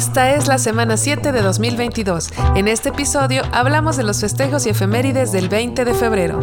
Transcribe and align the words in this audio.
Esta 0.00 0.30
es 0.30 0.48
la 0.48 0.56
semana 0.56 0.96
7 0.96 1.30
de 1.30 1.42
2022. 1.42 2.30
En 2.54 2.68
este 2.68 2.88
episodio 2.88 3.42
hablamos 3.52 3.98
de 3.98 4.02
los 4.02 4.18
festejos 4.22 4.64
y 4.64 4.70
efemérides 4.70 5.30
del 5.30 5.50
20 5.50 5.84
de 5.84 5.92
febrero. 5.92 6.40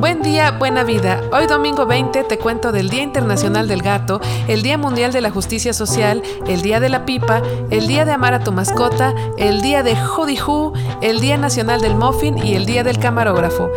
Buen 0.00 0.22
día, 0.22 0.52
buena 0.52 0.82
vida. 0.82 1.20
Hoy 1.30 1.46
domingo 1.46 1.84
20 1.84 2.24
te 2.24 2.38
cuento 2.38 2.72
del 2.72 2.88
Día 2.88 3.02
Internacional 3.02 3.68
del 3.68 3.82
Gato, 3.82 4.18
el 4.48 4.62
Día 4.62 4.78
Mundial 4.78 5.12
de 5.12 5.20
la 5.20 5.30
Justicia 5.30 5.74
Social, 5.74 6.22
el 6.46 6.62
Día 6.62 6.80
de 6.80 6.88
la 6.88 7.04
Pipa, 7.04 7.42
el 7.68 7.86
Día 7.86 8.06
de 8.06 8.12
Amar 8.12 8.32
a 8.32 8.42
tu 8.42 8.50
Mascota, 8.50 9.12
el 9.36 9.60
Día 9.60 9.82
de 9.82 9.94
Hoodie 9.94 10.42
Who, 10.42 10.72
el 11.02 11.20
Día 11.20 11.36
Nacional 11.36 11.82
del 11.82 11.96
Muffin 11.96 12.38
y 12.38 12.54
el 12.54 12.64
Día 12.64 12.82
del 12.82 12.98
Camarógrafo. 12.98 13.68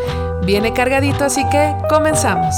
Viene 0.45 0.71
cargadito, 0.71 1.25
así 1.25 1.43
que 1.49 1.75
comenzamos. 1.89 2.55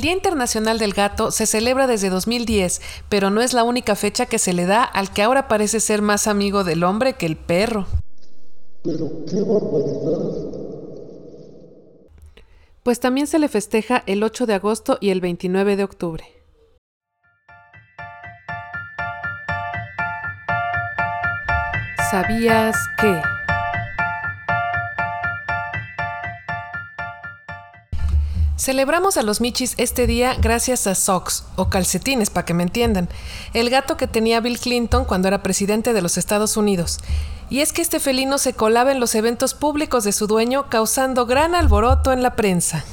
El 0.00 0.04
Día 0.04 0.12
Internacional 0.12 0.78
del 0.78 0.94
Gato 0.94 1.30
se 1.30 1.44
celebra 1.44 1.86
desde 1.86 2.08
2010, 2.08 2.80
pero 3.10 3.28
no 3.28 3.42
es 3.42 3.52
la 3.52 3.64
única 3.64 3.94
fecha 3.94 4.24
que 4.24 4.38
se 4.38 4.54
le 4.54 4.64
da 4.64 4.82
al 4.82 5.12
que 5.12 5.20
ahora 5.20 5.46
parece 5.46 5.78
ser 5.78 6.00
más 6.00 6.26
amigo 6.26 6.64
del 6.64 6.84
hombre 6.84 7.16
que 7.16 7.26
el 7.26 7.36
perro. 7.36 7.86
Pero 8.82 9.10
qué 9.28 9.42
barbaridad. 9.42 10.52
Pues 12.82 12.98
también 12.98 13.26
se 13.26 13.38
le 13.38 13.48
festeja 13.48 14.02
el 14.06 14.22
8 14.22 14.46
de 14.46 14.54
agosto 14.54 14.96
y 15.02 15.10
el 15.10 15.20
29 15.20 15.76
de 15.76 15.84
octubre. 15.84 16.24
¿Sabías 22.10 22.74
que? 22.98 23.20
Celebramos 28.60 29.16
a 29.16 29.22
los 29.22 29.40
Michis 29.40 29.72
este 29.78 30.06
día 30.06 30.36
gracias 30.38 30.86
a 30.86 30.94
Socks, 30.94 31.46
o 31.56 31.70
calcetines 31.70 32.28
para 32.28 32.44
que 32.44 32.52
me 32.52 32.62
entiendan, 32.62 33.08
el 33.54 33.70
gato 33.70 33.96
que 33.96 34.06
tenía 34.06 34.40
Bill 34.40 34.60
Clinton 34.60 35.06
cuando 35.06 35.28
era 35.28 35.42
presidente 35.42 35.94
de 35.94 36.02
los 36.02 36.18
Estados 36.18 36.58
Unidos. 36.58 36.98
Y 37.48 37.60
es 37.60 37.72
que 37.72 37.80
este 37.80 38.00
felino 38.00 38.36
se 38.36 38.52
colaba 38.52 38.92
en 38.92 39.00
los 39.00 39.14
eventos 39.14 39.54
públicos 39.54 40.04
de 40.04 40.12
su 40.12 40.26
dueño, 40.26 40.68
causando 40.68 41.24
gran 41.24 41.54
alboroto 41.54 42.12
en 42.12 42.22
la 42.22 42.36
prensa. 42.36 42.84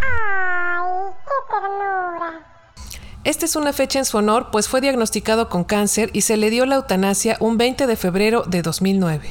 ¡Ay, 0.00 1.12
qué 1.24 1.54
ternura! 1.54 2.66
Esta 3.22 3.44
es 3.44 3.54
una 3.54 3.72
fecha 3.72 4.00
en 4.00 4.04
su 4.04 4.16
honor, 4.16 4.48
pues 4.50 4.66
fue 4.66 4.80
diagnosticado 4.80 5.48
con 5.48 5.62
cáncer 5.62 6.10
y 6.12 6.22
se 6.22 6.36
le 6.36 6.50
dio 6.50 6.66
la 6.66 6.74
eutanasia 6.74 7.36
un 7.38 7.56
20 7.56 7.86
de 7.86 7.94
febrero 7.94 8.42
de 8.42 8.62
2009. 8.62 9.28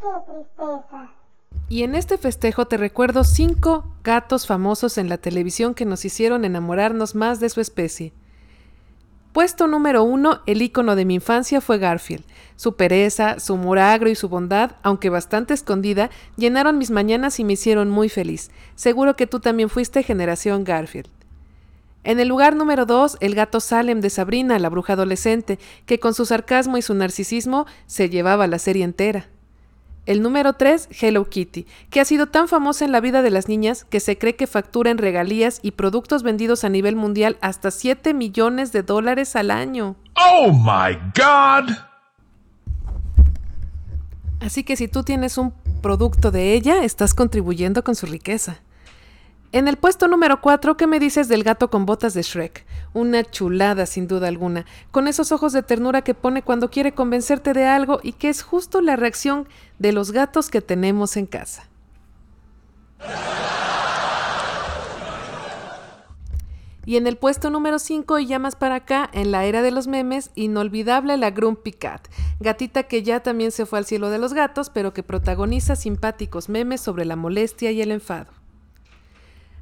¡Qué 0.00 0.06
tristeza! 0.26 1.13
Y 1.74 1.82
en 1.82 1.96
este 1.96 2.18
festejo 2.18 2.66
te 2.66 2.76
recuerdo 2.76 3.24
cinco 3.24 3.84
gatos 4.04 4.46
famosos 4.46 4.96
en 4.96 5.08
la 5.08 5.18
televisión 5.18 5.74
que 5.74 5.84
nos 5.84 6.04
hicieron 6.04 6.44
enamorarnos 6.44 7.16
más 7.16 7.40
de 7.40 7.48
su 7.48 7.60
especie. 7.60 8.12
Puesto 9.32 9.66
número 9.66 10.04
uno, 10.04 10.40
el 10.46 10.62
ícono 10.62 10.94
de 10.94 11.04
mi 11.04 11.16
infancia 11.16 11.60
fue 11.60 11.78
Garfield. 11.78 12.24
Su 12.54 12.76
pereza, 12.76 13.40
su 13.40 13.54
humor 13.54 14.06
y 14.06 14.14
su 14.14 14.28
bondad, 14.28 14.76
aunque 14.84 15.10
bastante 15.10 15.52
escondida, 15.52 16.10
llenaron 16.36 16.78
mis 16.78 16.92
mañanas 16.92 17.40
y 17.40 17.44
me 17.44 17.54
hicieron 17.54 17.90
muy 17.90 18.08
feliz. 18.08 18.52
Seguro 18.76 19.16
que 19.16 19.26
tú 19.26 19.40
también 19.40 19.68
fuiste 19.68 20.04
generación 20.04 20.62
Garfield. 20.62 21.08
En 22.04 22.20
el 22.20 22.28
lugar 22.28 22.54
número 22.54 22.86
dos, 22.86 23.16
el 23.18 23.34
gato 23.34 23.58
Salem 23.58 24.00
de 24.00 24.10
Sabrina, 24.10 24.60
la 24.60 24.68
bruja 24.68 24.92
adolescente, 24.92 25.58
que 25.86 25.98
con 25.98 26.14
su 26.14 26.24
sarcasmo 26.24 26.76
y 26.76 26.82
su 26.82 26.94
narcisismo 26.94 27.66
se 27.86 28.10
llevaba 28.10 28.46
la 28.46 28.60
serie 28.60 28.84
entera. 28.84 29.26
El 30.06 30.20
número 30.20 30.52
3, 30.52 30.90
Hello 31.00 31.24
Kitty, 31.24 31.66
que 31.88 32.00
ha 32.00 32.04
sido 32.04 32.26
tan 32.26 32.46
famosa 32.46 32.84
en 32.84 32.92
la 32.92 33.00
vida 33.00 33.22
de 33.22 33.30
las 33.30 33.48
niñas 33.48 33.84
que 33.84 34.00
se 34.00 34.18
cree 34.18 34.36
que 34.36 34.46
factura 34.46 34.90
en 34.90 34.98
regalías 34.98 35.60
y 35.62 35.70
productos 35.70 36.22
vendidos 36.22 36.62
a 36.64 36.68
nivel 36.68 36.94
mundial 36.94 37.38
hasta 37.40 37.70
7 37.70 38.12
millones 38.12 38.70
de 38.70 38.82
dólares 38.82 39.34
al 39.34 39.50
año. 39.50 39.96
Oh 40.16 40.52
my 40.52 40.94
god! 41.16 41.74
Así 44.40 44.62
que 44.62 44.76
si 44.76 44.88
tú 44.88 45.04
tienes 45.04 45.38
un 45.38 45.54
producto 45.80 46.30
de 46.30 46.52
ella, 46.52 46.84
estás 46.84 47.14
contribuyendo 47.14 47.82
con 47.82 47.94
su 47.94 48.04
riqueza. 48.04 48.58
En 49.54 49.68
el 49.68 49.76
puesto 49.76 50.08
número 50.08 50.40
4, 50.40 50.76
¿qué 50.76 50.88
me 50.88 50.98
dices 50.98 51.28
del 51.28 51.44
gato 51.44 51.70
con 51.70 51.86
botas 51.86 52.12
de 52.12 52.22
Shrek? 52.22 52.66
Una 52.92 53.22
chulada, 53.22 53.86
sin 53.86 54.08
duda 54.08 54.26
alguna, 54.26 54.66
con 54.90 55.06
esos 55.06 55.30
ojos 55.30 55.52
de 55.52 55.62
ternura 55.62 56.02
que 56.02 56.12
pone 56.12 56.42
cuando 56.42 56.72
quiere 56.72 56.90
convencerte 56.90 57.52
de 57.52 57.64
algo 57.64 58.00
y 58.02 58.14
que 58.14 58.30
es 58.30 58.42
justo 58.42 58.80
la 58.80 58.96
reacción 58.96 59.46
de 59.78 59.92
los 59.92 60.10
gatos 60.10 60.50
que 60.50 60.60
tenemos 60.60 61.16
en 61.16 61.26
casa. 61.26 61.68
Y 66.84 66.96
en 66.96 67.06
el 67.06 67.16
puesto 67.16 67.48
número 67.48 67.78
5 67.78 68.18
y 68.18 68.26
ya 68.26 68.40
más 68.40 68.56
para 68.56 68.74
acá, 68.74 69.08
en 69.12 69.30
la 69.30 69.44
era 69.44 69.62
de 69.62 69.70
los 69.70 69.86
memes, 69.86 70.32
inolvidable 70.34 71.16
la 71.16 71.30
Grumpy 71.30 71.70
Cat, 71.70 72.08
gatita 72.40 72.82
que 72.82 73.04
ya 73.04 73.22
también 73.22 73.52
se 73.52 73.66
fue 73.66 73.78
al 73.78 73.86
cielo 73.86 74.10
de 74.10 74.18
los 74.18 74.34
gatos, 74.34 74.68
pero 74.68 74.92
que 74.92 75.04
protagoniza 75.04 75.76
simpáticos 75.76 76.48
memes 76.48 76.80
sobre 76.80 77.04
la 77.04 77.14
molestia 77.14 77.70
y 77.70 77.82
el 77.82 77.92
enfado. 77.92 78.43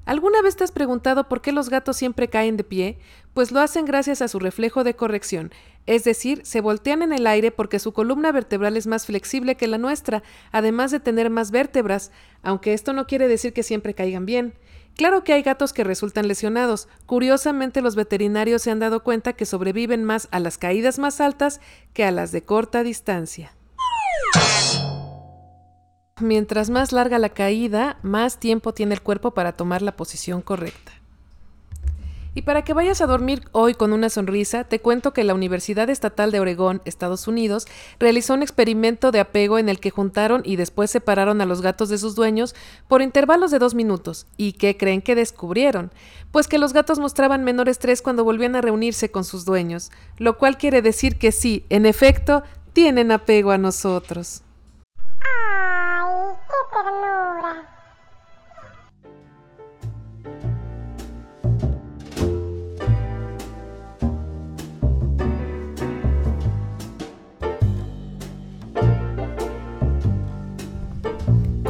¿Alguna 0.05 0.43
vez 0.43 0.57
te 0.57 0.65
has 0.65 0.73
preguntado 0.73 1.29
por 1.29 1.43
qué 1.43 1.53
los 1.53 1.71
gatos 1.71 1.97
siempre 1.97 2.29
caen 2.29 2.57
de 2.57 2.65
pie? 2.65 2.99
Pues 3.35 3.53
lo 3.53 3.61
hacen 3.61 3.85
gracias 3.85 4.21
a 4.21 4.27
su 4.27 4.41
reflejo 4.41 4.83
de 4.83 4.95
corrección, 4.95 5.53
es 5.87 6.03
decir, 6.03 6.45
se 6.45 6.61
voltean 6.61 7.03
en 7.03 7.13
el 7.13 7.27
aire 7.27 7.53
porque 7.53 7.79
su 7.79 7.93
columna 7.93 8.33
vertebral 8.33 8.77
es 8.77 8.89
más 8.89 9.07
flexible 9.07 9.57
que 9.57 9.69
la 9.69 9.79
nuestra, 9.79 10.25
además 10.51 10.91
de 10.91 10.99
tener 10.99 11.31
más 11.31 11.53
vértebras, 11.53 12.11
aunque 12.43 12.73
esto 12.73 12.93
no 12.93 13.07
quiere 13.07 13.29
decir 13.29 13.53
que 13.53 13.63
siempre 13.63 13.95
caigan 13.95 14.27
bien. 14.27 14.55
Claro 14.97 15.25
que 15.25 15.33
hay 15.33 15.43
gatos 15.43 15.73
que 15.73 15.85
resultan 15.85 16.29
lesionados. 16.29 16.89
Curiosamente 17.07 17.81
los 17.81 17.95
veterinarios 17.97 18.63
se 18.63 18.71
han 18.71 18.81
dado 18.81 19.03
cuenta 19.03 19.33
que 19.33 19.47
sobreviven 19.47 20.05
más 20.05 20.29
a 20.33 20.41
las 20.41 20.59
caídas 20.59 20.99
más 20.99 21.21
altas 21.21 21.61
que 21.95 22.05
a 22.05 22.11
las 22.11 22.31
de 22.33 22.43
corta 22.43 22.83
distancia. 22.83 23.53
Mientras 26.21 26.71
más 26.71 26.93
larga 26.93 27.19
la 27.19 27.31
caída, 27.31 27.99
más 28.03 28.39
tiempo 28.39 28.75
tiene 28.75 28.95
el 28.95 29.03
cuerpo 29.03 29.33
para 29.33 29.53
tomar 29.53 29.83
la 29.83 29.97
posición 29.97 30.43
correcta. 30.43 30.93
Y 32.35 32.43
para 32.43 32.63
que 32.63 32.73
vayas 32.73 33.03
a 33.03 33.07
dormir 33.07 33.43
hoy 33.53 33.75
con 33.75 33.93
una 33.93 34.09
sonrisa, 34.09 34.65
te 34.65 34.81
cuento 34.81 35.13
que 35.13 35.25
la 35.25 35.35
Universidad 35.35 35.91
Estatal 35.91 36.31
de 36.31 36.41
Oregón, 36.41 36.81
Estados 36.87 37.29
Unidos, 37.29 37.67
realizó 37.99 38.33
un 38.33 38.43
experimento 38.43 39.11
de 39.11 39.21
apego 39.21 39.59
en 39.59 39.69
el 39.69 39.81
que 39.81 39.91
juntaron 39.91 40.41
y 40.45 40.57
después 40.57 40.91
separaron 40.91 41.43
a 41.43 41.47
los 41.47 41.61
gatos 41.61 41.91
de 41.91 41.99
sus 41.99 42.15
dueños 42.15 42.55
por 42.89 43.03
intervalos 43.03 43.51
de 43.51 43.59
dos 43.59 43.75
minutos. 43.75 44.27
¿Y 44.39 44.53
qué 44.53 44.79
creen 44.79 45.03
que 45.03 45.15
descubrieron? 45.15 45.93
Pues 46.31 46.49
que 46.49 46.59
los 46.59 46.73
gatos 46.73 46.99
mostraban 46.99 47.45
menor 47.45 47.69
estrés 47.69 48.01
cuando 48.01 48.25
volvían 48.25 48.57
a 48.57 48.63
reunirse 48.63 49.11
con 49.11 49.25
sus 49.25 49.45
dueños, 49.45 49.91
lo 50.17 50.39
cual 50.39 50.57
quiere 50.57 50.81
decir 50.81 51.19
que 51.19 51.33
sí, 51.33 51.67
en 51.69 51.85
efecto, 51.85 52.43
tienen 52.73 53.13
apego 53.13 53.51
a 53.51 53.59
nosotros. 53.59 54.41
¡Ay, 55.21 55.21
qué 55.21 55.82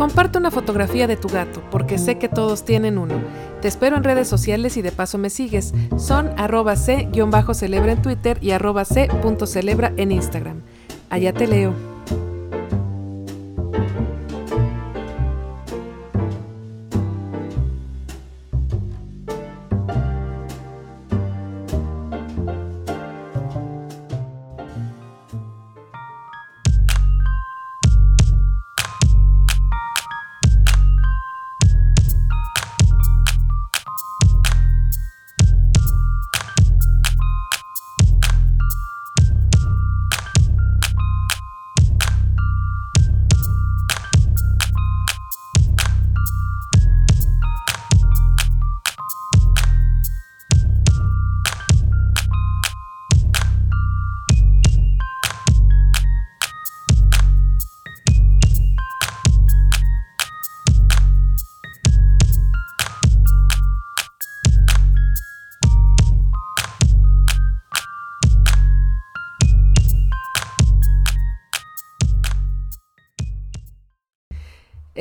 Comparte 0.02 0.38
una 0.38 0.50
fotografía 0.50 1.06
de 1.06 1.16
tu 1.16 1.28
gato, 1.28 1.62
porque 1.70 1.96
sé 1.96 2.18
que 2.18 2.28
todos 2.28 2.64
tienen 2.64 2.98
uno. 2.98 3.14
Te 3.60 3.68
espero 3.68 3.96
en 3.96 4.02
redes 4.02 4.26
sociales 4.26 4.76
y 4.76 4.82
de 4.82 4.90
paso 4.90 5.16
me 5.16 5.30
sigues. 5.30 5.72
Son 5.96 6.28
arroba 6.36 6.74
c-celebra 6.74 7.92
en 7.92 8.02
Twitter 8.02 8.36
y 8.40 8.50
arroba 8.50 8.84
c.celebra 8.84 9.92
en 9.96 10.10
Instagram. 10.10 10.62
Allá 11.08 11.32
te 11.32 11.46
leo. 11.46 11.91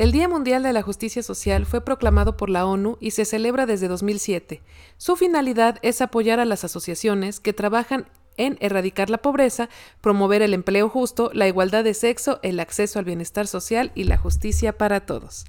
El 0.02 0.10
Día 0.10 0.26
Mundial 0.26 0.64
de 0.64 0.72
la 0.72 0.82
Justicia 0.82 1.22
Social 1.22 1.64
fue 1.64 1.80
proclamado 1.80 2.36
por 2.36 2.50
la 2.50 2.66
ONU 2.66 2.96
y 2.98 3.12
se 3.12 3.24
celebra 3.24 3.66
desde 3.66 3.86
2007. 3.86 4.60
Su 4.96 5.14
finalidad 5.14 5.78
es 5.82 6.00
apoyar 6.00 6.40
a 6.40 6.44
las 6.44 6.64
asociaciones 6.64 7.38
que 7.38 7.52
trabajan 7.52 8.08
en 8.36 8.58
erradicar 8.58 9.10
la 9.10 9.18
pobreza, 9.18 9.68
promover 10.00 10.42
el 10.42 10.54
empleo 10.54 10.88
justo, 10.88 11.30
la 11.34 11.46
igualdad 11.46 11.84
de 11.84 11.94
sexo, 11.94 12.40
el 12.42 12.58
acceso 12.58 12.98
al 12.98 13.04
bienestar 13.04 13.46
social 13.46 13.92
y 13.94 14.02
la 14.02 14.18
justicia 14.18 14.76
para 14.76 15.06
todos. 15.06 15.44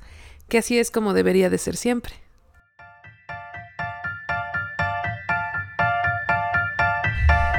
Que 0.50 0.60
así 0.60 0.78
es 0.78 0.92
como 0.92 1.16
debería 1.16 1.50
de 1.50 1.58
ser 1.58 1.76
siempre. 1.76 2.14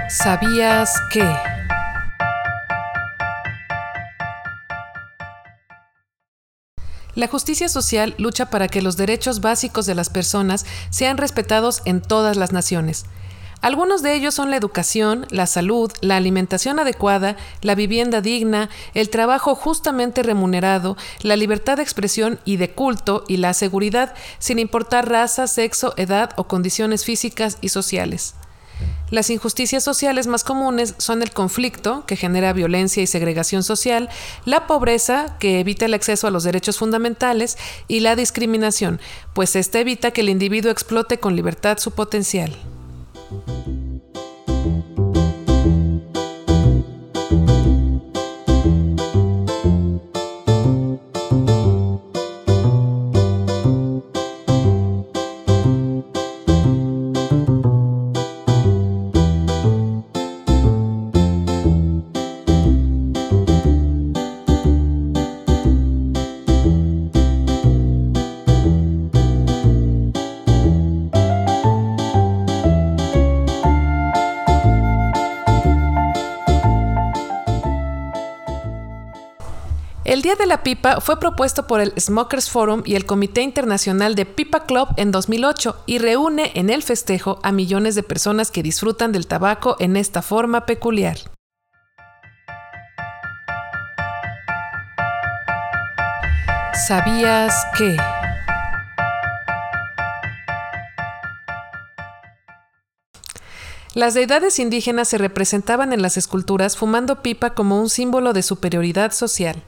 ¿Sabías 0.09 0.97
que? 1.13 1.54
La 7.15 7.29
justicia 7.29 7.69
social 7.69 8.15
lucha 8.19 8.47
para 8.47 8.69
que 8.69 8.83
los 8.83 8.97
derechos 8.97 9.41
básicos 9.41 9.87
de 9.87 9.95
las 9.95 10.11
personas 10.11 10.67
sean 10.91 11.17
respetados 11.17 11.83
en 11.85 12.03
todas 12.03 12.37
las 12.37 12.53
naciones. 12.53 13.05
Algunos 13.61 14.03
de 14.03 14.15
ellos 14.15 14.35
son 14.35 14.51
la 14.51 14.57
educación, 14.57 15.27
la 15.31 15.47
salud, 15.47 15.91
la 16.03 16.17
alimentación 16.17 16.79
adecuada, 16.79 17.37
la 17.63 17.75
vivienda 17.75 18.21
digna, 18.21 18.69
el 18.93 19.09
trabajo 19.09 19.55
justamente 19.55 20.23
remunerado, 20.23 20.99
la 21.23 21.35
libertad 21.37 21.79
de 21.79 21.83
expresión 21.83 22.39
y 22.45 22.59
de 22.59 22.73
culto 22.73 23.25
y 23.27 23.39
la 23.39 23.55
seguridad, 23.55 24.13
sin 24.39 24.59
importar 24.59 25.09
raza, 25.09 25.47
sexo, 25.47 25.95
edad 25.97 26.31
o 26.37 26.45
condiciones 26.45 27.07
físicas 27.07 27.57
y 27.63 27.71
sociales. 27.71 28.35
Las 29.11 29.31
injusticias 29.31 29.85
sociales 29.85 30.27
más 30.27 30.45
comunes 30.45 30.95
son 30.99 31.23
el 31.23 31.31
conflicto, 31.31 32.05
que 32.07 32.17
genera 32.17 32.53
violencia 32.53 33.03
y 33.03 33.07
segregación 33.07 33.63
social, 33.63 34.09
la 34.45 34.67
pobreza, 34.67 35.37
que 35.39 35.61
evita 35.61 35.85
el 35.85 35.95
acceso 35.95 36.27
a 36.27 36.31
los 36.31 36.43
derechos 36.45 36.79
fundamentales, 36.79 37.57
y 37.87 38.01
la 38.01 38.17
discriminación, 38.17 39.01
pues 39.33 39.55
ésta 39.57 39.79
evita 39.79 40.11
que 40.11 40.23
el 40.23 40.31
individuo 40.31 40.73
explote 40.73 41.19
con 41.19 41.37
libertad 41.37 41.79
su 41.79 41.93
potencial. 41.93 42.57
Día 80.25 80.37
de 80.37 80.47
la 80.47 80.63
Pipa 80.63 81.03
fue 81.03 81.21
propuesto 81.21 81.67
por 81.67 81.83
el 81.83 81.93
Smokers 82.01 82.49
Forum 82.49 82.81
y 82.87 82.95
el 82.95 83.05
Comité 83.05 83.43
Internacional 83.43 84.15
de 84.15 84.25
Pipa 84.25 84.65
Club 84.65 84.89
en 84.97 85.11
2008 85.11 85.83
y 85.85 85.99
reúne 85.99 86.51
en 86.55 86.71
el 86.71 86.83
festejo 86.83 87.41
a 87.43 87.53
millones 87.53 87.95
de 87.95 88.03
personas 88.03 88.51
que 88.51 88.63
disfrutan 88.63 89.13
del 89.13 89.27
tabaco 89.27 89.77
en 89.81 89.99
esta 89.99 90.23
forma 90.23 90.65
peculiar. 90.65 91.19
¿Sabías 96.89 97.55
que? 97.77 97.95
Las 103.93 104.15
deidades 104.15 104.59
indígenas 104.59 105.09
se 105.09 105.19
representaban 105.19 105.93
en 105.93 106.01
las 106.01 106.17
esculturas 106.17 106.79
fumando 106.79 107.21
pipa 107.21 107.51
como 107.51 107.79
un 107.79 107.91
símbolo 107.91 108.33
de 108.33 108.43
superioridad 108.43 109.13
social. 109.13 109.63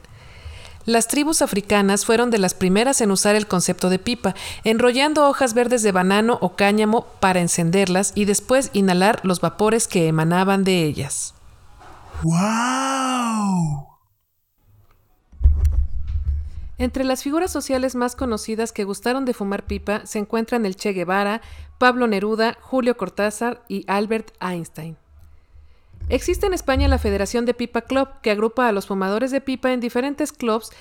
Las 0.87 1.09
tribus 1.09 1.41
africanas 1.41 2.05
fueron 2.05 2.31
de 2.31 2.37
las 2.37 2.53
primeras 2.53 3.01
en 3.01 3.11
usar 3.11 3.35
el 3.35 3.45
concepto 3.45 3.89
de 3.89 3.99
pipa, 3.99 4.35
enrollando 4.63 5.27
hojas 5.27 5.53
verdes 5.53 5.83
de 5.83 5.91
banano 5.91 6.37
o 6.39 6.55
cáñamo 6.55 7.07
para 7.19 7.41
encenderlas 7.41 8.13
y 8.15 8.23
después 8.23 8.69
inhalar 8.71 9.19
los 9.23 9.41
vapores 9.41 9.89
que 9.89 10.07
emanaban 10.07 10.63
de 10.63 10.85
ellas. 10.85 11.33
Wow. 12.23 13.85
Entre 16.77 17.03
las 17.03 17.21
figuras 17.21 17.51
sociales 17.51 17.95
más 17.95 18.15
conocidas 18.15 18.71
que 18.71 18.85
gustaron 18.85 19.25
de 19.25 19.33
fumar 19.33 19.65
pipa 19.65 20.05
se 20.05 20.19
encuentran 20.19 20.65
el 20.65 20.77
Che 20.77 20.93
Guevara, 20.93 21.41
Pablo 21.79 22.07
Neruda, 22.07 22.57
Julio 22.61 22.95
Cortázar 22.95 23.61
y 23.67 23.83
Albert 23.87 24.31
Einstein. 24.39 24.95
Existe 26.09 26.45
en 26.45 26.53
España 26.53 26.87
la 26.87 26.99
Federación 26.99 27.45
de 27.45 27.53
Pipa 27.53 27.81
Club, 27.81 28.07
que 28.21 28.31
agrupa 28.31 28.69
a 28.69 28.71
los 28.71 28.87
fumadores 28.87 29.29
de 29.29 29.41
pipa 29.41 29.73
en 29.73 29.81
diferentes 29.81 30.31
clubs 30.31 30.71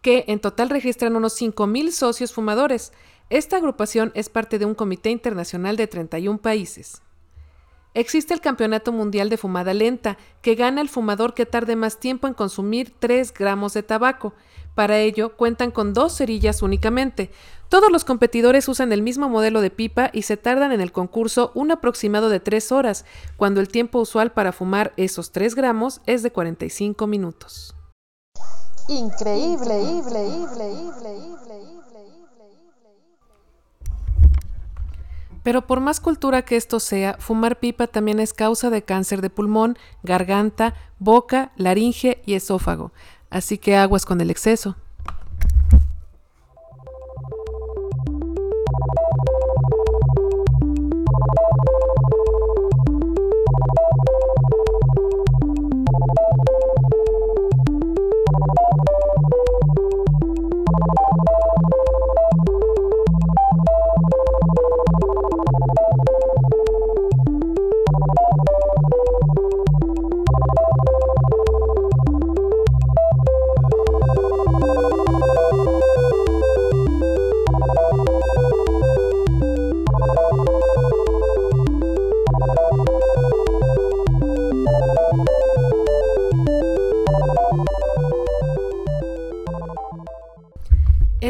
que 0.00 0.24
en 0.28 0.38
total 0.38 0.70
registran 0.70 1.16
unos 1.16 1.40
5.000 1.40 1.90
socios 1.90 2.32
fumadores. 2.32 2.92
Esta 3.28 3.56
agrupación 3.56 4.12
es 4.14 4.28
parte 4.28 4.60
de 4.60 4.64
un 4.64 4.76
comité 4.76 5.10
internacional 5.10 5.76
de 5.76 5.88
31 5.88 6.38
países. 6.38 7.02
Existe 7.94 8.32
el 8.32 8.40
Campeonato 8.40 8.92
Mundial 8.92 9.28
de 9.28 9.38
Fumada 9.38 9.74
Lenta, 9.74 10.18
que 10.40 10.54
gana 10.54 10.82
el 10.82 10.88
fumador 10.88 11.34
que 11.34 11.46
tarde 11.46 11.74
más 11.74 11.98
tiempo 11.98 12.28
en 12.28 12.34
consumir 12.34 12.94
3 13.00 13.34
gramos 13.34 13.72
de 13.72 13.82
tabaco, 13.82 14.34
Para 14.76 14.98
ello, 14.98 15.34
cuentan 15.36 15.70
con 15.70 15.94
dos 15.94 16.18
cerillas 16.18 16.62
únicamente. 16.62 17.30
Todos 17.68 17.90
los 17.90 18.04
competidores 18.04 18.68
usan 18.68 18.92
el 18.92 19.02
mismo 19.02 19.28
modelo 19.28 19.60
de 19.60 19.70
pipa 19.70 20.10
y 20.12 20.22
se 20.22 20.36
tardan 20.36 20.70
en 20.70 20.80
el 20.80 20.92
concurso 20.92 21.50
un 21.54 21.72
aproximado 21.72 22.28
de 22.28 22.38
3 22.38 22.70
horas, 22.70 23.04
cuando 23.36 23.60
el 23.60 23.68
tiempo 23.68 23.98
usual 23.98 24.32
para 24.32 24.52
fumar 24.52 24.92
esos 24.96 25.32
3 25.32 25.54
gramos 25.56 26.00
es 26.06 26.22
de 26.22 26.30
45 26.30 27.06
minutos. 27.08 27.74
Increíble, 28.88 29.82
increíble, 29.82 30.72
increíble, 30.72 31.18
increíble. 31.18 31.76
Pero 35.42 35.66
por 35.66 35.80
más 35.80 35.98
cultura 35.98 36.42
que 36.42 36.56
esto 36.56 36.78
sea, 36.78 37.16
fumar 37.18 37.58
pipa 37.58 37.88
también 37.88 38.20
es 38.20 38.32
causa 38.32 38.70
de 38.70 38.82
cáncer 38.82 39.22
de 39.22 39.30
pulmón, 39.30 39.76
garganta, 40.04 40.74
boca, 41.00 41.52
laringe 41.56 42.22
y 42.26 42.34
esófago. 42.34 42.92
Así 43.28 43.58
que 43.58 43.76
aguas 43.76 44.04
con 44.04 44.20
el 44.20 44.30
exceso. 44.30 44.76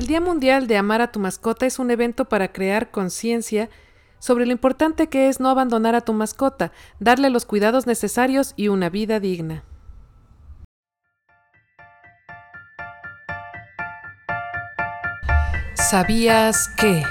El 0.07 0.11
Día 0.11 0.21
Mundial 0.21 0.69
de 0.69 0.77
Amar 0.77 1.03
a 1.03 1.11
tu 1.11 1.19
mascota 1.19 1.67
es 1.67 1.81
un 1.81 1.91
evento 1.91 2.27
para 2.27 2.53
crear 2.53 2.93
conciencia 2.93 3.69
sobre 4.21 4.47
lo 4.47 4.53
importante 4.53 5.09
que 5.09 5.29
es 5.29 5.41
no 5.41 5.49
abandonar 5.49 5.97
a 5.97 6.01
tu 6.01 6.13
mascota, 6.13 6.71
darle 7.01 7.29
los 7.29 7.45
cuidados 7.45 7.89
necesarios 7.89 8.53
y 8.55 8.69
una 8.69 8.89
vida 8.89 9.19
digna. 9.19 9.65
¿Sabías 15.75 16.69
que? 16.79 17.03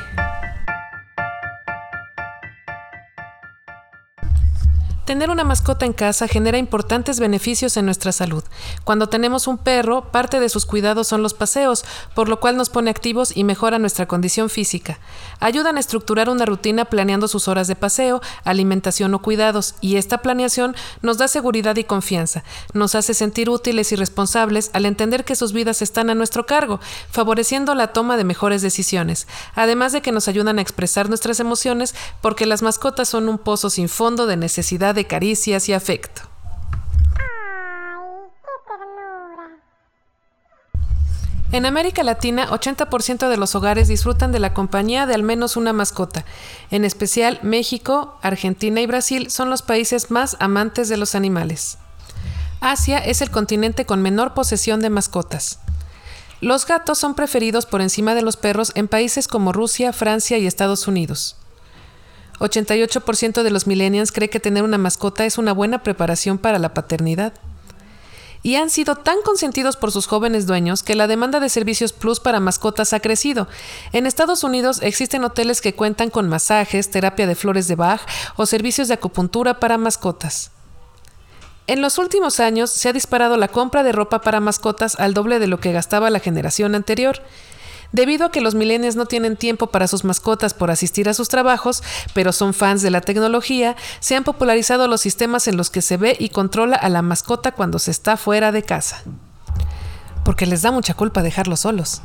Tener 5.06 5.30
una 5.30 5.44
mascota 5.44 5.86
en 5.86 5.94
casa 5.94 6.28
genera 6.28 6.58
importantes 6.58 7.20
beneficios 7.20 7.78
en 7.78 7.86
nuestra 7.86 8.12
salud. 8.12 8.44
Cuando 8.86 9.08
tenemos 9.08 9.46
un 9.46 9.60
perro, 9.60 10.12
parte 10.12 10.40
de 10.40 10.50
sus 10.50 10.66
cuidados 10.66 11.08
son 11.08 11.22
los 11.22 11.36
paseos, 11.36 11.86
por 12.16 12.28
lo 12.28 12.40
cual 12.40 12.58
nos 12.58 12.72
pone 12.72 12.90
activos 12.90 13.38
y 13.38 13.44
mejora 13.44 13.78
nuestra 13.78 14.08
condición 14.08 14.50
física. 14.50 14.98
Ayudan 15.40 15.78
a 15.78 15.80
estructurar 15.80 16.28
una 16.28 16.48
rutina 16.48 16.86
planeando 16.86 17.28
sus 17.28 17.48
horas 17.48 17.68
de 17.68 17.76
paseo, 17.76 18.20
alimentación 18.46 19.14
o 19.14 19.22
cuidados, 19.22 19.76
y 19.80 19.98
esta 19.98 20.24
planeación 20.24 20.76
nos 21.04 21.20
da 21.20 21.28
seguridad 21.28 21.76
y 21.76 21.84
confianza. 21.84 22.44
Nos 22.74 22.96
hace 22.96 23.14
sentir 23.14 23.48
útiles 23.48 23.92
y 23.92 23.96
responsables 23.96 24.72
al 24.74 24.88
entender 24.88 25.24
que 25.24 25.36
sus 25.36 25.54
vidas 25.54 25.84
están 25.84 26.10
a 26.10 26.16
nuestro 26.16 26.48
cargo, 26.48 26.80
favoreciendo 27.12 27.76
la 27.76 27.94
toma 27.94 28.18
de 28.18 28.24
mejores 28.24 28.64
decisiones. 28.64 29.28
Además 29.54 29.92
de 29.92 30.02
que 30.02 30.12
nos 30.12 30.28
ayudan 30.28 30.58
a 30.58 30.64
expresar 30.64 31.10
nuestras 31.10 31.40
emociones, 31.40 31.94
porque 32.22 32.48
las 32.48 32.64
mascotas 32.64 33.08
son 33.08 33.30
un 33.30 33.38
pozo 33.38 33.70
sin 33.70 33.88
fondo 33.88 34.26
de 34.26 34.38
necesidad 34.38 34.95
de 34.96 35.06
caricias 35.06 35.70
y 35.70 35.74
afecto. 35.74 36.24
En 41.52 41.66
América 41.66 42.04
Latina, 42.04 42.50
80% 42.50 43.30
de 43.30 43.38
los 43.38 43.56
hogares 43.56 43.88
disfrutan 43.88 44.34
de 44.34 44.40
la 44.40 44.54
compañía 44.54 45.06
de 45.06 45.14
al 45.14 45.24
menos 45.24 45.56
una 45.56 45.72
mascota. 45.72 46.26
En 46.70 46.84
especial, 46.84 47.40
México, 47.44 48.18
Argentina 48.22 48.82
y 48.82 48.88
Brasil 48.88 49.30
son 49.30 49.50
los 49.50 49.62
países 49.62 50.12
más 50.12 50.36
amantes 50.40 50.90
de 50.90 50.98
los 50.98 51.16
animales. 51.16 51.78
Asia 52.60 52.98
es 52.98 53.22
el 53.22 53.32
continente 53.32 53.86
con 53.86 54.02
menor 54.02 54.34
posesión 54.34 54.82
de 54.82 54.90
mascotas. 54.90 55.60
Los 56.42 56.66
gatos 56.66 56.98
son 56.98 57.16
preferidos 57.16 57.66
por 57.66 57.82
encima 57.82 58.16
de 58.16 58.22
los 58.22 58.36
perros 58.36 58.74
en 58.76 58.90
países 58.90 59.28
como 59.28 59.54
Rusia, 59.54 59.94
Francia 59.94 60.38
y 60.38 60.48
Estados 60.48 60.88
Unidos. 60.88 61.38
88% 62.40 63.44
de 63.44 63.50
los 63.50 63.68
millennials 63.68 64.12
cree 64.12 64.30
que 64.30 64.40
tener 64.40 64.64
una 64.64 64.78
mascota 64.78 65.26
es 65.26 65.38
una 65.38 65.54
buena 65.54 65.84
preparación 65.84 66.38
para 66.38 66.60
la 66.60 66.74
paternidad. 66.74 67.34
Y 68.44 68.58
han 68.58 68.70
sido 68.70 68.96
tan 68.96 69.22
consentidos 69.24 69.76
por 69.76 69.92
sus 69.92 70.06
jóvenes 70.06 70.46
dueños 70.46 70.84
que 70.84 70.94
la 70.94 71.08
demanda 71.08 71.40
de 71.40 71.50
servicios 71.50 71.94
plus 71.94 72.20
para 72.20 72.40
mascotas 72.40 72.94
ha 72.94 73.00
crecido. 73.00 73.48
En 73.92 74.06
Estados 74.06 74.44
Unidos 74.44 74.82
existen 74.84 75.24
hoteles 75.24 75.62
que 75.62 75.74
cuentan 75.74 76.12
con 76.12 76.30
masajes, 76.30 76.92
terapia 76.92 77.26
de 77.26 77.34
flores 77.34 77.68
de 77.68 77.76
Bach 77.76 78.02
o 78.36 78.46
servicios 78.46 78.88
de 78.88 78.94
acupuntura 78.94 79.60
para 79.60 79.80
mascotas. 79.80 80.52
En 81.68 81.82
los 81.82 81.98
últimos 81.98 82.40
años 82.40 82.70
se 82.70 82.90
ha 82.90 82.94
disparado 82.94 83.38
la 83.38 83.48
compra 83.48 83.82
de 83.82 83.92
ropa 83.92 84.22
para 84.22 84.40
mascotas 84.40 85.00
al 85.00 85.16
doble 85.16 85.40
de 85.40 85.48
lo 85.48 85.60
que 85.60 85.72
gastaba 85.72 86.12
la 86.12 86.20
generación 86.20 86.76
anterior. 86.76 87.24
Debido 87.92 88.26
a 88.26 88.32
que 88.32 88.42
los 88.42 88.56
millennials 88.56 88.96
no 88.96 89.06
tienen 89.06 89.38
tiempo 89.38 89.68
para 89.68 89.88
sus 89.88 90.04
mascotas 90.04 90.54
por 90.54 90.72
asistir 90.72 91.08
a 91.10 91.14
sus 91.14 91.30
trabajos, 91.30 91.84
pero 92.14 92.32
son 92.32 92.54
fans 92.54 92.82
de 92.82 92.92
la 92.92 93.02
tecnología, 93.02 93.76
se 94.00 94.16
han 94.16 94.24
popularizado 94.24 94.88
los 94.88 95.02
sistemas 95.02 95.48
en 95.48 95.58
los 95.58 95.70
que 95.70 95.82
se 95.82 95.98
ve 95.98 96.16
y 96.20 96.30
controla 96.30 96.76
a 96.76 96.90
la 96.90 97.02
mascota 97.02 97.52
cuando 97.54 97.80
se 97.80 97.92
está 97.92 98.18
fuera 98.18 98.52
de 98.52 98.64
casa. 98.64 99.04
Porque 100.24 100.46
les 100.46 100.62
da 100.62 100.72
mucha 100.72 100.94
culpa 100.94 101.22
dejarlos 101.22 101.62
solos. 101.62 102.02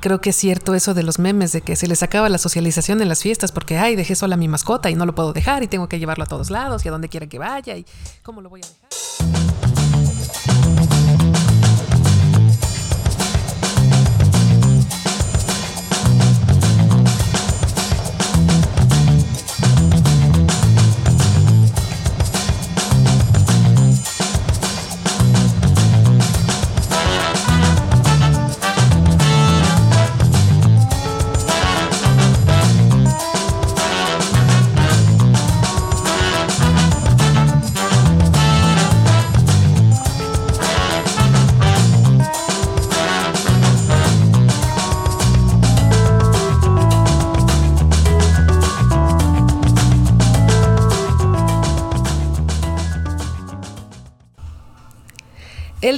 Creo 0.00 0.20
que 0.20 0.30
es 0.30 0.36
cierto 0.36 0.74
eso 0.74 0.94
de 0.94 1.04
los 1.04 1.20
memes 1.20 1.52
de 1.52 1.60
que 1.60 1.76
se 1.76 1.86
les 1.86 2.02
acaba 2.02 2.28
la 2.28 2.38
socialización 2.38 3.00
en 3.00 3.08
las 3.08 3.22
fiestas 3.22 3.52
porque, 3.52 3.78
ay, 3.78 3.94
dejé 3.94 4.16
sola 4.16 4.34
a 4.34 4.38
mi 4.38 4.48
mascota 4.48 4.90
y 4.90 4.96
no 4.96 5.06
lo 5.06 5.14
puedo 5.14 5.32
dejar 5.32 5.62
y 5.62 5.68
tengo 5.68 5.88
que 5.88 6.00
llevarlo 6.00 6.24
a 6.24 6.26
todos 6.26 6.50
lados 6.50 6.84
y 6.84 6.88
a 6.88 6.90
donde 6.90 7.08
quiera 7.08 7.28
que 7.28 7.38
vaya 7.38 7.76
y 7.76 7.86
cómo 8.24 8.40
lo 8.40 8.50
voy 8.50 8.62
a 8.62 8.66
dejar. 8.66 9.81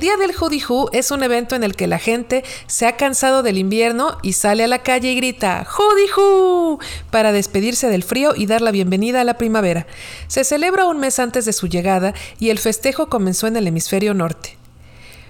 Día 0.04 0.18
del 0.18 0.34
Who 0.38 0.90
es 0.92 1.11
un 1.11 1.23
evento 1.23 1.56
en 1.56 1.64
el 1.64 1.76
que 1.76 1.87
la 1.87 1.99
gente 1.99 2.44
se 2.66 2.87
ha 2.87 2.94
cansado 2.94 3.42
del 3.42 3.56
invierno 3.56 4.18
y 4.20 4.34
sale 4.34 4.62
a 4.62 4.68
la 4.68 4.82
calle 4.82 5.11
y 5.11 5.16
grita 5.16 5.66
Who 5.78 6.78
para 7.11 7.32
despedirse 7.32 7.88
del 7.88 8.02
frío 8.02 8.34
y 8.37 8.44
dar 8.44 8.61
la 8.61 8.70
bienvenida 8.70 9.23
a 9.23 9.25
la 9.25 9.38
primavera. 9.38 9.87
Se 10.26 10.44
celebra 10.44 10.84
un 10.84 10.99
mes 10.99 11.18
antes 11.18 11.46
de 11.46 11.54
su 11.54 11.68
llegada 11.68 12.12
y 12.38 12.50
el 12.50 12.58
festejo 12.58 13.08
comenzó 13.08 13.46
en 13.46 13.56
el 13.56 13.66
hemisferio 13.66 14.12
norte. 14.12 14.58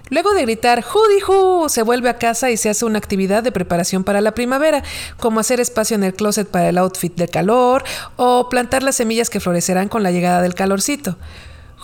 Luego 0.09 0.33
de 0.33 0.41
gritar 0.41 0.83
Who, 0.93 1.69
se 1.69 1.81
vuelve 1.81 2.09
a 2.09 2.17
casa 2.17 2.51
y 2.51 2.57
se 2.57 2.67
hace 2.67 2.83
una 2.83 2.97
actividad 2.97 3.43
de 3.43 3.53
preparación 3.53 4.03
para 4.03 4.19
la 4.19 4.33
primavera, 4.33 4.83
como 5.21 5.39
hacer 5.39 5.61
espacio 5.61 5.95
en 5.95 6.03
el 6.03 6.15
closet 6.15 6.49
para 6.49 6.67
el 6.67 6.77
outfit 6.79 7.15
de 7.15 7.29
calor 7.29 7.85
o 8.17 8.49
plantar 8.49 8.83
las 8.83 8.97
semillas 8.97 9.29
que 9.29 9.39
florecerán 9.39 9.87
con 9.87 10.03
la 10.03 10.11
llegada 10.11 10.41
del 10.41 10.53
calorcito. 10.53 11.15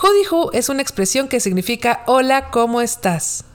Howdy 0.04 0.24
Who 0.32 0.52
es 0.54 0.70
una 0.70 0.82
expresión 0.82 1.28
que 1.28 1.40
significa 1.40 2.02
Hola, 2.08 2.50
¿cómo 2.50 2.82
estás? 2.82 3.46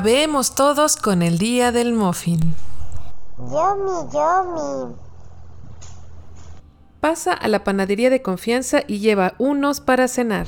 Babemos 0.00 0.54
todos 0.54 0.94
con 0.94 1.22
el 1.22 1.38
día 1.38 1.72
del 1.72 1.92
muffin. 1.92 2.54
Yomi, 3.36 4.08
yomi. 4.12 4.94
Pasa 7.00 7.32
a 7.32 7.48
la 7.48 7.64
panadería 7.64 8.08
de 8.08 8.22
confianza 8.22 8.82
y 8.86 9.00
lleva 9.00 9.34
unos 9.38 9.80
para 9.80 10.06
cenar. 10.06 10.46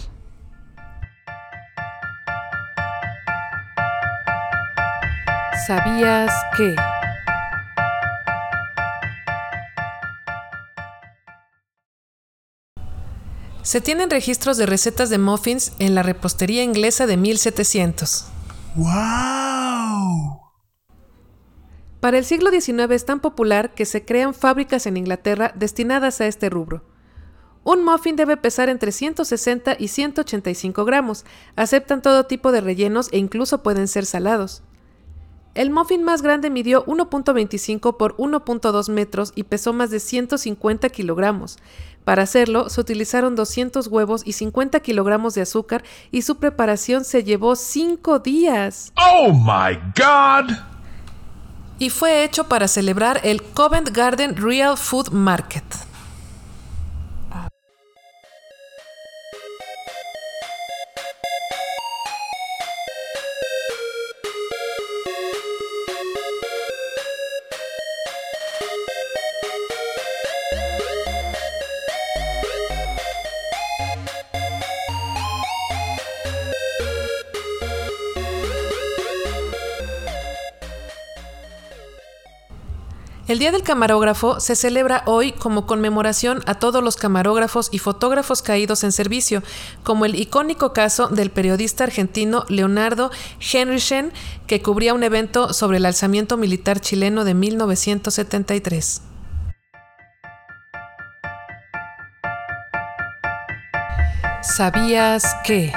¿Sabías 5.66 6.32
que? 6.56 6.76
Se 13.62 13.80
tienen 13.80 14.10
registros 14.10 14.58
de 14.58 14.66
recetas 14.66 15.10
de 15.10 15.18
muffins 15.18 15.72
en 15.80 15.96
la 15.96 16.04
repostería 16.04 16.62
inglesa 16.62 17.08
de 17.08 17.16
1700. 17.16 18.29
Wow. 18.76 20.40
Para 22.00 22.18
el 22.18 22.24
siglo 22.24 22.50
XIX 22.50 22.90
es 22.92 23.04
tan 23.04 23.20
popular 23.20 23.74
que 23.74 23.84
se 23.84 24.04
crean 24.04 24.32
fábricas 24.32 24.86
en 24.86 24.96
Inglaterra 24.96 25.52
destinadas 25.54 26.20
a 26.20 26.26
este 26.26 26.48
rubro. 26.48 26.84
Un 27.62 27.84
muffin 27.84 28.16
debe 28.16 28.38
pesar 28.38 28.70
entre 28.70 28.90
160 28.90 29.76
y 29.78 29.88
185 29.88 30.84
gramos. 30.84 31.26
Aceptan 31.56 32.00
todo 32.00 32.24
tipo 32.24 32.52
de 32.52 32.62
rellenos 32.62 33.08
e 33.12 33.18
incluso 33.18 33.62
pueden 33.62 33.86
ser 33.86 34.06
salados. 34.06 34.62
El 35.54 35.70
muffin 35.70 36.04
más 36.04 36.22
grande 36.22 36.48
midió 36.48 36.84
1.25 36.86 37.96
por 37.96 38.16
1.2 38.16 38.88
metros 38.90 39.32
y 39.34 39.42
pesó 39.42 39.72
más 39.72 39.90
de 39.90 39.98
150 39.98 40.88
kilogramos. 40.90 41.58
Para 42.04 42.22
hacerlo, 42.22 42.70
se 42.70 42.80
utilizaron 42.80 43.34
200 43.34 43.88
huevos 43.88 44.22
y 44.24 44.32
50 44.32 44.78
kilogramos 44.80 45.34
de 45.34 45.42
azúcar 45.42 45.82
y 46.12 46.22
su 46.22 46.36
preparación 46.36 47.04
se 47.04 47.24
llevó 47.24 47.56
5 47.56 48.20
días. 48.20 48.92
Oh 48.96 49.32
my 49.32 49.76
god. 49.96 50.54
Y 51.80 51.90
fue 51.90 52.24
hecho 52.24 52.44
para 52.44 52.68
celebrar 52.68 53.20
el 53.24 53.42
Covent 53.42 53.90
Garden 53.90 54.36
Real 54.36 54.76
Food 54.76 55.10
Market. 55.10 55.64
El 83.30 83.38
Día 83.38 83.52
del 83.52 83.62
Camarógrafo 83.62 84.40
se 84.40 84.56
celebra 84.56 85.04
hoy 85.06 85.30
como 85.30 85.64
conmemoración 85.64 86.42
a 86.46 86.54
todos 86.54 86.82
los 86.82 86.96
camarógrafos 86.96 87.68
y 87.70 87.78
fotógrafos 87.78 88.42
caídos 88.42 88.82
en 88.82 88.90
servicio, 88.90 89.44
como 89.84 90.04
el 90.04 90.16
icónico 90.16 90.72
caso 90.72 91.06
del 91.06 91.30
periodista 91.30 91.84
argentino 91.84 92.44
Leonardo 92.48 93.12
Henrichen, 93.38 94.12
que 94.48 94.62
cubría 94.62 94.94
un 94.94 95.04
evento 95.04 95.52
sobre 95.52 95.76
el 95.76 95.86
alzamiento 95.86 96.36
militar 96.36 96.80
chileno 96.80 97.22
de 97.22 97.34
1973. 97.34 99.02
¿Sabías 104.42 105.36
que? 105.44 105.72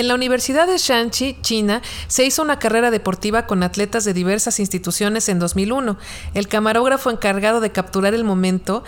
En 0.00 0.08
la 0.08 0.14
Universidad 0.14 0.66
de 0.66 0.78
Shanxi, 0.78 1.36
China, 1.42 1.82
se 2.08 2.24
hizo 2.24 2.40
una 2.40 2.58
carrera 2.58 2.90
deportiva 2.90 3.46
con 3.46 3.62
atletas 3.62 4.02
de 4.02 4.14
diversas 4.14 4.58
instituciones 4.58 5.28
en 5.28 5.38
2001. 5.38 5.98
El 6.32 6.48
camarógrafo 6.48 7.10
encargado 7.10 7.60
de 7.60 7.70
capturar 7.70 8.14
el 8.14 8.24
momento, 8.24 8.82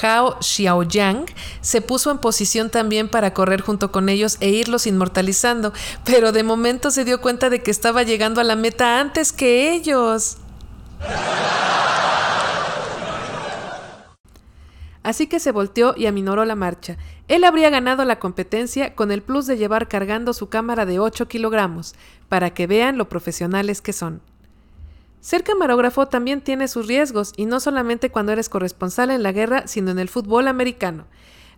Hao 0.00 0.38
Xiaoyang, 0.40 1.26
se 1.60 1.82
puso 1.82 2.10
en 2.10 2.16
posición 2.16 2.70
también 2.70 3.10
para 3.10 3.34
correr 3.34 3.60
junto 3.60 3.92
con 3.92 4.08
ellos 4.08 4.38
e 4.40 4.48
irlos 4.48 4.86
inmortalizando, 4.86 5.74
pero 6.02 6.32
de 6.32 6.44
momento 6.44 6.90
se 6.90 7.04
dio 7.04 7.20
cuenta 7.20 7.50
de 7.50 7.62
que 7.62 7.70
estaba 7.70 8.02
llegando 8.02 8.40
a 8.40 8.44
la 8.44 8.56
meta 8.56 9.00
antes 9.00 9.34
que 9.34 9.70
ellos. 9.70 10.38
Así 15.04 15.26
que 15.26 15.38
se 15.38 15.52
volteó 15.52 15.94
y 15.96 16.06
aminoró 16.06 16.46
la 16.46 16.56
marcha. 16.56 16.96
Él 17.28 17.44
habría 17.44 17.68
ganado 17.68 18.04
la 18.06 18.18
competencia 18.18 18.94
con 18.94 19.12
el 19.12 19.22
plus 19.22 19.46
de 19.46 19.58
llevar 19.58 19.86
cargando 19.86 20.32
su 20.32 20.48
cámara 20.48 20.86
de 20.86 20.98
8 20.98 21.28
kilogramos, 21.28 21.94
para 22.28 22.54
que 22.54 22.66
vean 22.66 22.96
lo 22.96 23.08
profesionales 23.08 23.82
que 23.82 23.92
son. 23.92 24.22
Ser 25.20 25.44
camarógrafo 25.44 26.06
también 26.06 26.40
tiene 26.40 26.68
sus 26.68 26.86
riesgos, 26.86 27.34
y 27.36 27.44
no 27.44 27.60
solamente 27.60 28.10
cuando 28.10 28.32
eres 28.32 28.48
corresponsal 28.48 29.10
en 29.10 29.22
la 29.22 29.32
guerra, 29.32 29.66
sino 29.66 29.90
en 29.90 29.98
el 29.98 30.08
fútbol 30.08 30.48
americano. 30.48 31.04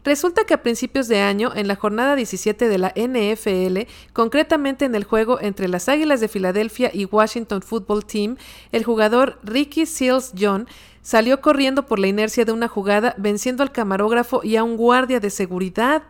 Resulta 0.06 0.44
que 0.44 0.54
a 0.54 0.62
principios 0.62 1.08
de 1.08 1.20
año, 1.20 1.52
en 1.54 1.66
la 1.66 1.74
jornada 1.74 2.14
17 2.14 2.68
de 2.68 2.78
la 2.78 2.92
NFL, 2.96 3.88
concretamente 4.12 4.84
en 4.84 4.94
el 4.94 5.02
juego 5.02 5.40
entre 5.40 5.66
las 5.66 5.88
Águilas 5.88 6.20
de 6.20 6.28
Filadelfia 6.28 6.90
y 6.92 7.06
Washington 7.06 7.62
Football 7.62 8.06
Team, 8.06 8.36
el 8.70 8.84
jugador 8.84 9.40
Ricky 9.42 9.84
Seals 9.84 10.32
John 10.38 10.68
Salió 11.06 11.40
corriendo 11.40 11.86
por 11.86 12.00
la 12.00 12.08
inercia 12.08 12.44
de 12.44 12.50
una 12.50 12.66
jugada, 12.66 13.14
venciendo 13.16 13.62
al 13.62 13.70
camarógrafo 13.70 14.40
y 14.42 14.56
a 14.56 14.64
un 14.64 14.76
guardia 14.76 15.20
de 15.20 15.30
seguridad. 15.30 16.02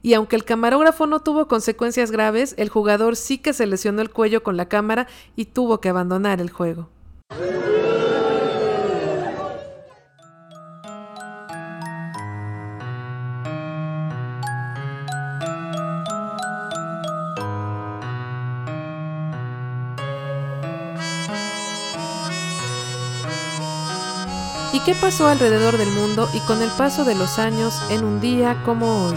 Y 0.00 0.14
aunque 0.14 0.36
el 0.36 0.44
camarógrafo 0.44 1.08
no 1.08 1.18
tuvo 1.18 1.48
consecuencias 1.48 2.12
graves, 2.12 2.54
el 2.56 2.68
jugador 2.68 3.16
sí 3.16 3.38
que 3.38 3.52
se 3.52 3.66
lesionó 3.66 4.00
el 4.00 4.10
cuello 4.10 4.44
con 4.44 4.56
la 4.56 4.68
cámara 4.68 5.08
y 5.34 5.46
tuvo 5.46 5.80
que 5.80 5.88
abandonar 5.88 6.40
el 6.40 6.50
juego. 6.50 6.88
Qué 24.84 24.94
pasó 24.94 25.28
alrededor 25.28 25.78
del 25.78 25.88
mundo 25.92 26.28
y 26.34 26.40
con 26.40 26.60
el 26.60 26.68
paso 26.76 27.04
de 27.04 27.14
los 27.14 27.38
años 27.38 27.80
en 27.90 28.04
un 28.04 28.20
día 28.20 28.62
como 28.66 29.06
hoy? 29.06 29.16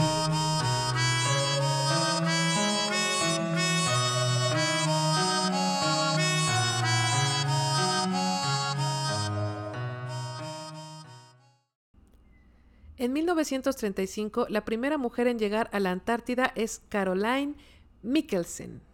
En 12.98 13.12
1935, 13.12 14.48
la 14.50 14.64
primera 14.64 14.98
mujer 14.98 15.28
en 15.28 15.38
llegar 15.38 15.70
a 15.74 15.82
la 15.82 15.92
Antártida 15.92 16.54
es 16.56 16.82
Caroline 16.88 17.56
Mikkelsen. 18.04 18.87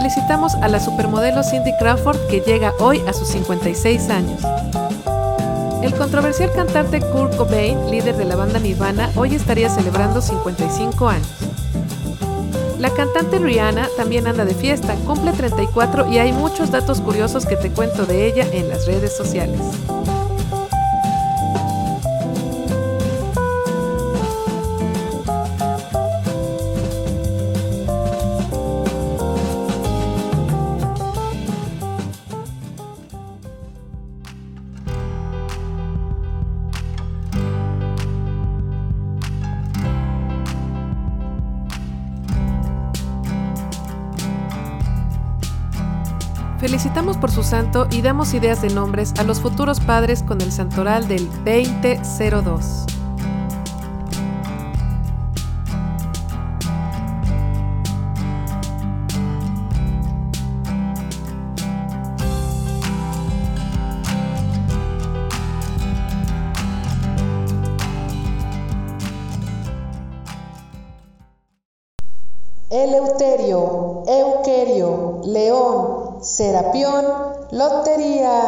Felicitamos 0.00 0.54
a 0.54 0.68
la 0.68 0.80
supermodelo 0.80 1.42
Cindy 1.42 1.76
Crawford 1.76 2.16
que 2.28 2.40
llega 2.40 2.72
hoy 2.78 3.02
a 3.06 3.12
sus 3.12 3.28
56 3.28 4.08
años. 4.08 4.40
El 5.82 5.94
controversial 5.94 6.50
cantante 6.54 7.02
Kurt 7.02 7.36
Cobain, 7.36 7.90
líder 7.90 8.16
de 8.16 8.24
la 8.24 8.34
banda 8.34 8.58
Nirvana, 8.58 9.10
hoy 9.14 9.34
estaría 9.34 9.68
celebrando 9.68 10.22
55 10.22 11.06
años. 11.06 11.28
La 12.78 12.88
cantante 12.88 13.40
Rihanna 13.40 13.90
también 13.98 14.26
anda 14.26 14.46
de 14.46 14.54
fiesta, 14.54 14.94
cumple 15.06 15.32
34 15.32 16.10
y 16.10 16.16
hay 16.16 16.32
muchos 16.32 16.70
datos 16.70 17.02
curiosos 17.02 17.44
que 17.44 17.56
te 17.56 17.68
cuento 17.70 18.06
de 18.06 18.26
ella 18.26 18.46
en 18.54 18.70
las 18.70 18.86
redes 18.86 19.14
sociales. 19.14 19.60
Por 47.20 47.30
su 47.30 47.42
santo 47.42 47.86
y 47.90 48.02
damos 48.02 48.34
ideas 48.34 48.62
de 48.62 48.70
nombres 48.70 49.12
a 49.18 49.22
los 49.22 49.40
futuros 49.40 49.80
padres 49.80 50.22
con 50.22 50.40
el 50.40 50.50
santoral 50.50 51.06
del 51.06 51.28
2002. 51.44 52.89
Lotería. 77.60 78.40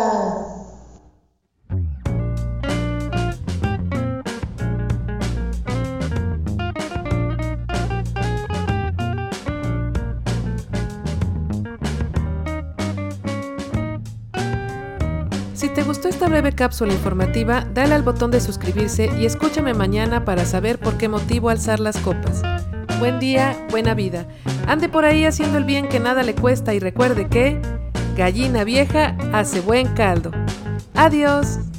Si 15.53 15.69
te 15.69 15.83
gustó 15.83 16.09
esta 16.09 16.27
breve 16.29 16.53
cápsula 16.53 16.95
informativa, 16.95 17.67
dale 17.75 17.93
al 17.93 18.03
botón 18.03 18.31
de 18.31 18.41
suscribirse 18.41 19.11
y 19.19 19.27
escúchame 19.27 19.75
mañana 19.75 20.25
para 20.25 20.47
saber 20.47 20.79
por 20.79 20.97
qué 20.97 21.11
motivo 21.11 21.51
alzar 21.51 21.81
las 21.81 21.99
copas. 21.99 22.41
Buen 22.99 23.21
día, 23.21 23.67
buena 23.71 23.93
vida. 23.93 24.27
Ande 24.67 24.89
por 24.89 25.05
ahí 25.05 25.27
haciendo 25.27 25.59
el 25.59 25.65
bien 25.65 25.87
que 25.91 26.01
nada 26.01 26.23
le 26.23 26.35
cuesta 26.35 26.73
y 26.73 26.79
recuerde 26.79 27.29
que 27.29 27.61
gallina 28.17 28.65
vieja 28.65 29.17
hace 29.33 29.61
buen 29.61 29.89
caldo. 29.95 30.31
Adiós. 30.95 31.72